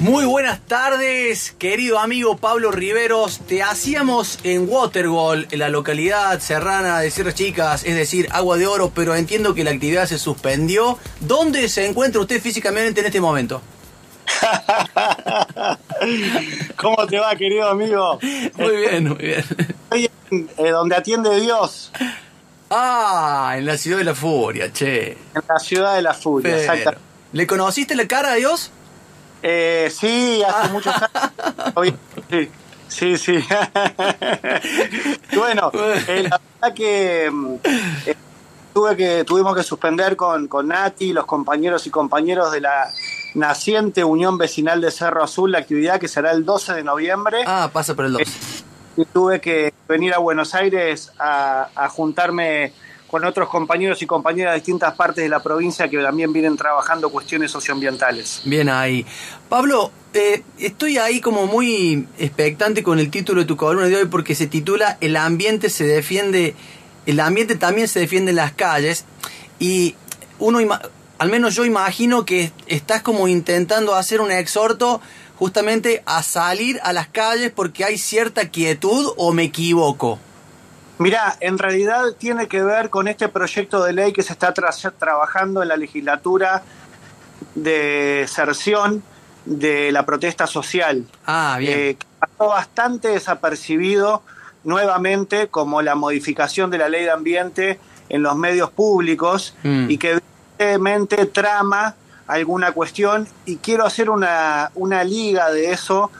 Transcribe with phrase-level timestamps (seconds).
[0.00, 3.40] Muy buenas tardes, querido amigo Pablo Riveros.
[3.40, 8.66] Te hacíamos en Watergol, en la localidad serrana de Sierras Chicas, es decir, Agua de
[8.66, 10.98] Oro, pero entiendo que la actividad se suspendió.
[11.20, 13.62] ¿Dónde se encuentra usted físicamente en este momento?
[16.76, 18.18] ¿Cómo te va, querido amigo?
[18.56, 19.44] Muy bien, muy bien.
[19.48, 21.90] Estoy en eh, donde atiende Dios.
[22.68, 25.12] Ah, en la ciudad de la furia, che.
[25.12, 27.00] En la ciudad de la furia, exacto.
[27.32, 28.72] ¿Le conociste la cara a Dios?
[29.42, 31.94] Eh, sí, hace muchos años.
[32.88, 33.44] Sí, sí, sí.
[35.36, 37.54] bueno, eh, la verdad que, mm,
[38.06, 38.16] eh,
[38.72, 42.90] tuve que tuvimos que suspender con, con Nati, los compañeros y compañeros de la
[43.34, 47.44] naciente Unión Vecinal de Cerro Azul, la actividad que será el 12 de noviembre.
[47.46, 48.24] Ah, pasa por el 12.
[48.96, 52.72] y tuve que venir a Buenos Aires a, a juntarme
[53.10, 57.10] con otros compañeros y compañeras de distintas partes de la provincia que también vienen trabajando
[57.10, 58.42] cuestiones socioambientales.
[58.44, 59.06] Bien ahí.
[59.48, 64.06] Pablo, eh, estoy ahí como muy expectante con el título de tu columna de hoy
[64.06, 66.54] porque se titula El ambiente se defiende,
[67.06, 69.04] el ambiente también se defiende en las calles
[69.58, 69.94] y
[70.38, 70.58] uno,
[71.18, 75.00] al menos yo imagino que estás como intentando hacer un exhorto
[75.38, 80.18] justamente a salir a las calles porque hay cierta quietud o me equivoco.
[80.98, 85.62] Mira, en realidad tiene que ver con este proyecto de ley que se está trabajando
[85.62, 86.62] en la legislatura
[87.54, 89.02] de Cerción
[89.44, 91.04] de la protesta social.
[91.26, 91.72] Ah, bien.
[91.78, 94.22] Eh, que pasó bastante desapercibido
[94.64, 99.90] nuevamente como la modificación de la ley de ambiente en los medios públicos mm.
[99.90, 100.18] y que
[100.58, 101.94] evidentemente trama
[102.26, 106.10] alguna cuestión y quiero hacer una, una liga de eso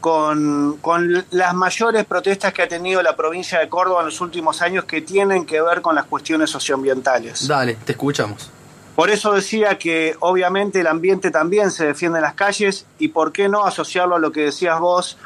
[0.00, 4.62] con, con, las mayores protestas que ha tenido la provincia de Córdoba en los últimos
[4.62, 7.46] años que tienen que ver con las cuestiones socioambientales.
[7.46, 8.50] Dale, te escuchamos.
[8.96, 13.32] Por eso decía que obviamente el ambiente también se defiende en las calles y por
[13.32, 15.16] qué no asociarlo a lo que decías vos,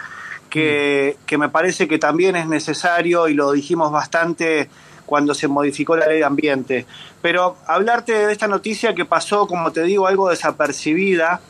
[0.51, 1.25] que, mm.
[1.27, 4.69] que me parece que también es necesario y lo dijimos bastante
[5.07, 6.87] cuando se modificó la ley de ambiente.
[7.23, 11.41] Pero hablarte de esta noticia que pasó, como te digo, algo desapercibida,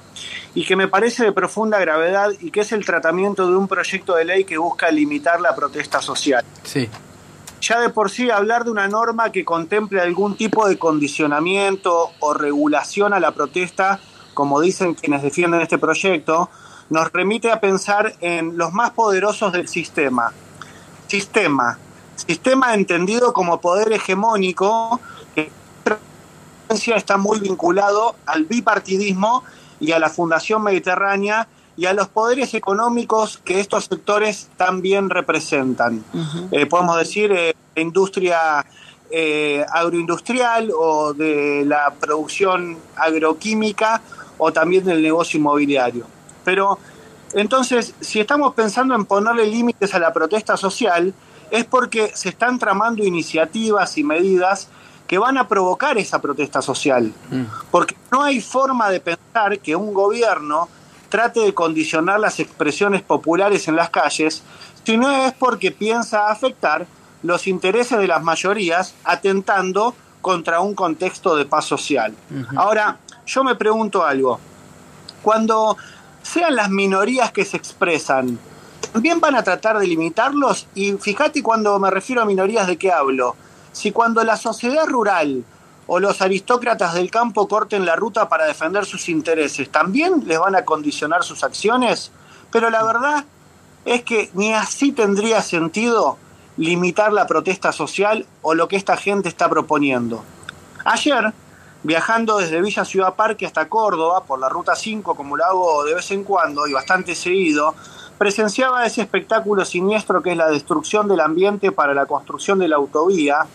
[0.54, 4.14] y que me parece de profunda gravedad y que es el tratamiento de un proyecto
[4.14, 6.44] de ley que busca limitar la protesta social.
[6.62, 6.88] Sí.
[7.60, 12.34] Ya de por sí hablar de una norma que contemple algún tipo de condicionamiento o
[12.34, 14.00] regulación a la protesta,
[14.34, 16.50] como dicen quienes defienden este proyecto,
[16.90, 20.32] nos remite a pensar en los más poderosos del sistema.
[21.06, 21.78] Sistema.
[22.16, 25.00] Sistema entendido como poder hegemónico
[25.34, 25.50] que
[26.68, 29.44] está muy vinculado al bipartidismo
[29.80, 36.04] y a la Fundación Mediterránea y a los poderes económicos que estos sectores también representan.
[36.52, 38.64] Eh, podemos decir eh, industria
[39.10, 44.00] eh, agroindustrial o de la producción agroquímica
[44.38, 46.06] o también del negocio inmobiliario.
[46.44, 46.78] Pero
[47.32, 51.12] entonces, si estamos pensando en ponerle límites a la protesta social,
[51.50, 54.68] es porque se están tramando iniciativas y medidas
[55.14, 57.12] que van a provocar esa protesta social.
[57.30, 57.44] Mm.
[57.70, 60.68] Porque no hay forma de pensar que un gobierno
[61.08, 64.42] trate de condicionar las expresiones populares en las calles,
[64.82, 66.88] si no es porque piensa afectar
[67.22, 72.12] los intereses de las mayorías atentando contra un contexto de paz social.
[72.56, 74.40] Ahora, yo me pregunto algo.
[75.22, 75.76] Cuando
[76.24, 78.36] sean las minorías que se expresan,
[78.92, 80.66] ¿también van a tratar de limitarlos?
[80.74, 83.36] Y fíjate cuando me refiero a minorías de qué hablo
[83.74, 85.44] si cuando la sociedad rural
[85.88, 90.54] o los aristócratas del campo corten la ruta para defender sus intereses, también les van
[90.54, 92.12] a condicionar sus acciones,
[92.52, 93.24] pero la verdad
[93.84, 96.16] es que ni así tendría sentido
[96.56, 100.22] limitar la protesta social o lo que esta gente está proponiendo.
[100.84, 101.32] Ayer,
[101.82, 105.96] viajando desde Villa Ciudad Parque hasta Córdoba por la Ruta 5, como lo hago de
[105.96, 107.74] vez en cuando y bastante seguido,
[108.18, 112.76] presenciaba ese espectáculo siniestro que es la destrucción del ambiente para la construcción de la
[112.76, 113.46] autovía,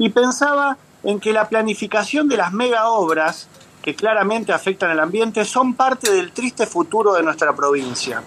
[0.00, 3.48] y pensaba en que la planificación de las mega obras
[3.82, 8.22] que claramente afectan el ambiente son parte del triste futuro de nuestra provincia.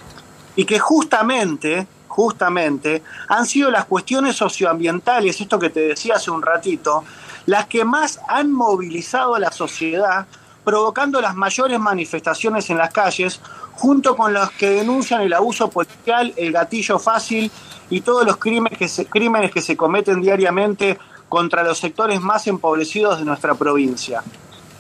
[0.55, 6.43] Y que justamente justamente han sido las cuestiones socioambientales, esto que te decía hace un
[6.43, 7.03] ratito,
[7.47, 10.27] las que más han movilizado a la sociedad,
[10.63, 13.41] provocando las mayores manifestaciones en las calles,
[13.73, 17.51] junto con los que denuncian el abuso policial, el gatillo fácil
[17.89, 20.99] y todos los crímenes que se, crímenes que se cometen diariamente
[21.33, 24.21] contra los sectores más empobrecidos de nuestra provincia.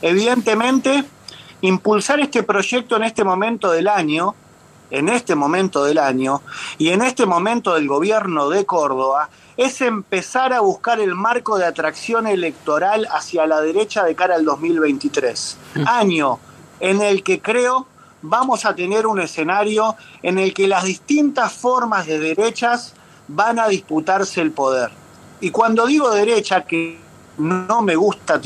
[0.03, 1.03] Evidentemente,
[1.61, 4.35] impulsar este proyecto en este momento del año,
[4.91, 6.43] en este momento del año
[6.77, 11.65] y en este momento del gobierno de Córdoba, es empezar a buscar el marco de
[11.65, 15.57] atracción electoral hacia la derecha de cara al 2023.
[15.73, 15.87] Mm.
[15.87, 16.37] Año
[16.79, 17.87] en el que creo
[18.21, 22.93] vamos a tener un escenario en el que las distintas formas de derechas
[23.27, 24.91] van a disputarse el poder.
[25.43, 26.97] Y cuando digo derecha, que
[27.37, 28.39] no me gusta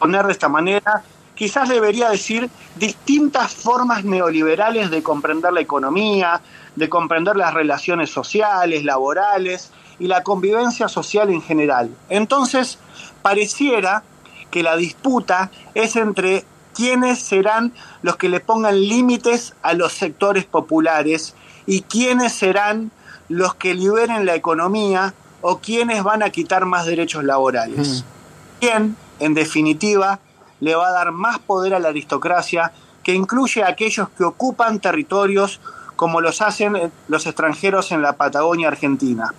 [0.00, 1.04] poner de esta manera,
[1.36, 6.40] quizás debería decir distintas formas neoliberales de comprender la economía,
[6.74, 9.70] de comprender las relaciones sociales, laborales
[10.00, 11.88] y la convivencia social en general.
[12.08, 12.80] Entonces,
[13.22, 14.02] pareciera
[14.50, 16.44] que la disputa es entre
[16.74, 17.72] quiénes serán
[18.02, 21.36] los que le pongan límites a los sectores populares
[21.66, 22.90] y quiénes serán
[23.30, 28.02] los que liberen la economía o quiénes van a quitar más derechos laborales.
[28.02, 28.60] Mm.
[28.60, 30.18] ¿Quién, en definitiva,
[30.58, 32.72] le va a dar más poder a la aristocracia
[33.04, 35.60] que incluye a aquellos que ocupan territorios
[35.94, 39.32] como los hacen eh, los extranjeros en la Patagonia Argentina.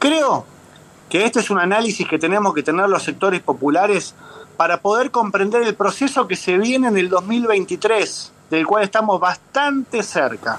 [0.00, 0.44] Creo
[1.08, 4.16] que este es un análisis que tenemos que tener los sectores populares
[4.56, 10.02] para poder comprender el proceso que se viene en el 2023, del cual estamos bastante
[10.02, 10.58] cerca,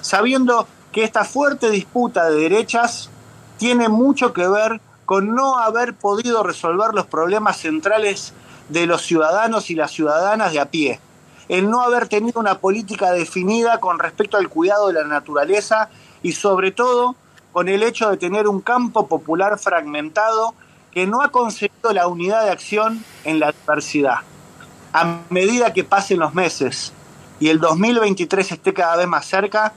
[0.00, 3.10] sabiendo que esta fuerte disputa de derechas
[3.58, 8.32] tiene mucho que ver con no haber podido resolver los problemas centrales
[8.68, 11.00] de los ciudadanos y las ciudadanas de a pie,
[11.48, 15.90] el no haber tenido una política definida con respecto al cuidado de la naturaleza
[16.22, 17.16] y sobre todo
[17.52, 20.54] con el hecho de tener un campo popular fragmentado
[20.92, 24.18] que no ha conseguido la unidad de acción en la diversidad.
[24.92, 26.92] A medida que pasen los meses
[27.38, 29.72] y el 2023 esté cada vez más cerca,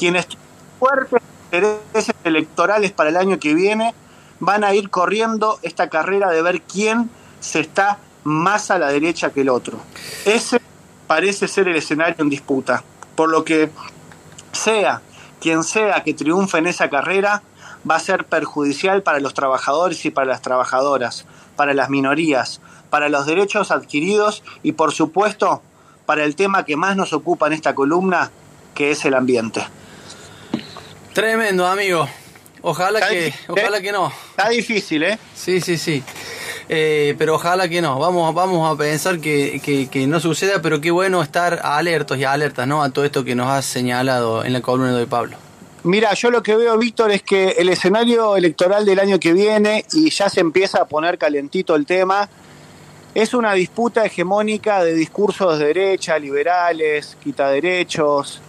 [0.00, 0.26] quienes
[0.78, 1.20] fuertes
[1.52, 3.94] intereses electorales para el año que viene
[4.38, 9.28] van a ir corriendo esta carrera de ver quién se está más a la derecha
[9.28, 9.78] que el otro.
[10.24, 10.58] Ese
[11.06, 12.82] parece ser el escenario en disputa,
[13.14, 13.70] por lo que
[14.52, 15.02] sea
[15.38, 17.42] quien sea que triunfe en esa carrera,
[17.88, 21.26] va a ser perjudicial para los trabajadores y para las trabajadoras,
[21.56, 25.60] para las minorías, para los derechos adquiridos y por supuesto
[26.06, 28.30] para el tema que más nos ocupa en esta columna,
[28.74, 29.66] que es el ambiente.
[31.12, 32.08] Tremendo, amigo.
[32.62, 34.12] Ojalá que, ojalá que no.
[34.30, 35.18] Está difícil, ¿eh?
[35.34, 36.02] Sí, sí, sí.
[36.68, 37.98] Eh, pero ojalá que no.
[37.98, 42.68] Vamos, vamos a pensar que, que, no suceda, pero qué bueno estar alertos y alertas,
[42.68, 42.82] ¿no?
[42.82, 45.36] A todo esto que nos has señalado en la columna de Pablo.
[45.82, 49.86] Mira, yo lo que veo, Víctor, es que el escenario electoral del año que viene,
[49.94, 52.28] y ya se empieza a poner calentito el tema,
[53.14, 58.40] es una disputa hegemónica de discursos de derecha, liberales, quita derechos,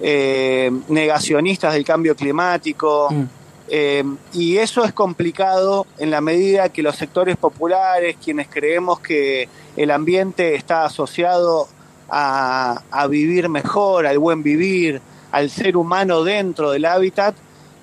[0.00, 3.08] eh, negacionistas del cambio climático.
[3.10, 3.24] Mm.
[3.70, 9.48] Eh, y eso es complicado en la medida que los sectores populares, quienes creemos que
[9.76, 11.68] el ambiente está asociado
[12.08, 15.02] a, a vivir mejor, al buen vivir,
[15.32, 17.34] al ser humano dentro del hábitat,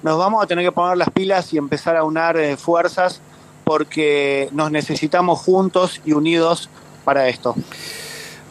[0.05, 3.21] nos vamos a tener que poner las pilas y empezar a unar eh, fuerzas
[3.63, 6.69] porque nos necesitamos juntos y unidos
[7.03, 7.55] para esto.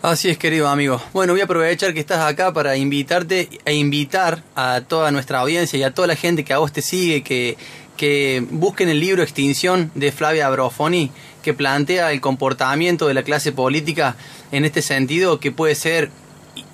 [0.05, 1.01] Así es, querido amigo.
[1.15, 5.79] Bueno, voy a aprovechar que estás acá para invitarte e invitar a toda nuestra audiencia
[5.79, 7.57] y a toda la gente que a vos te sigue, que,
[7.97, 11.11] que busquen el libro Extinción de Flavia Brofoni,
[11.43, 14.15] que plantea el comportamiento de la clase política
[14.53, 16.11] en este sentido, que puede ser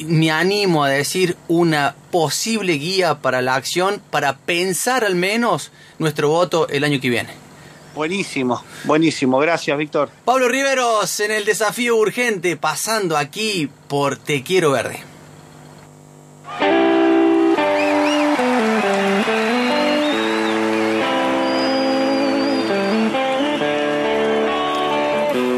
[0.00, 5.70] me animo a decir una posible guía para la acción, para pensar al menos
[6.00, 7.49] nuestro voto el año que viene.
[7.94, 10.10] Buenísimo, buenísimo, gracias Víctor.
[10.24, 15.02] Pablo Riveros en el desafío urgente, pasando aquí por Te Quiero Verde.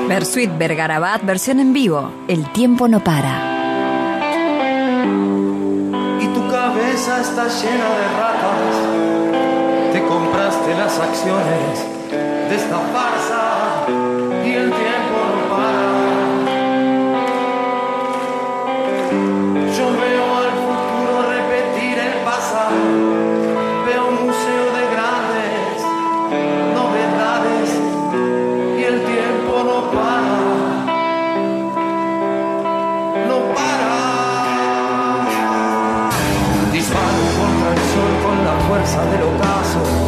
[0.09, 2.13] Versuit Vergarabat, versión en vivo.
[2.29, 3.53] El tiempo no para.
[7.23, 8.77] está llena de ratas.
[9.93, 12.02] Te compraste las acciones
[12.55, 13.87] esta farsa
[14.45, 15.87] y el tiempo no para.
[19.77, 22.77] Yo veo al futuro repetir el pasado.
[23.87, 25.77] Veo un museo de grandes
[26.75, 27.69] novedades
[28.79, 30.37] y el tiempo no para.
[33.29, 33.73] No para.
[38.69, 40.02] fuerza del ocaso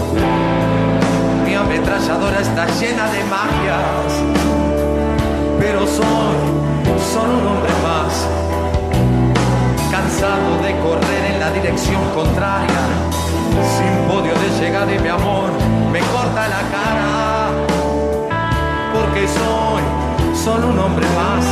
[2.24, 4.12] computadora está llena de magias,
[5.58, 6.36] pero soy
[7.12, 8.26] solo un hombre más,
[9.90, 12.84] cansado de correr en la dirección contraria,
[13.76, 15.50] sin podio de llegar y mi amor
[15.92, 17.50] me corta la cara,
[18.94, 19.82] porque soy
[20.34, 21.44] solo un hombre más.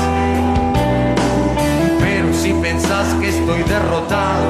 [2.01, 4.49] Pero si pensás que estoy derrotado,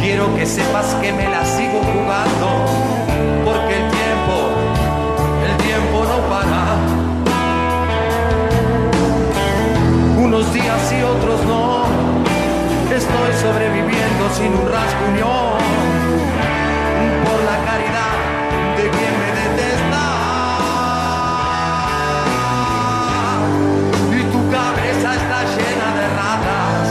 [0.00, 2.93] quiero que sepas que me la sigo jugando
[10.34, 11.84] Unos días y otros no,
[12.92, 15.62] estoy sobreviviendo sin un rasguñón
[17.24, 18.16] por la caridad
[18.76, 20.04] de quien me detesta.
[24.10, 26.84] Y tu cabeza está llena de ratas.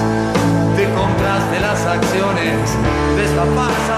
[0.78, 2.78] Te compraste las acciones
[3.18, 3.93] de esta farsa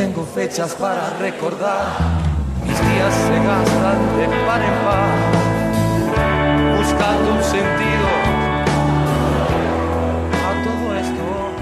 [0.00, 1.84] tengo fechas para recordar,
[2.64, 5.10] mis días se gastan de par en par,
[6.78, 7.89] buscando un sentido.